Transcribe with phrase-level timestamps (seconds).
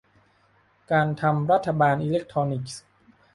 [0.91, 2.79] การทำรัฐบาลอิเล็กทรอนิกส์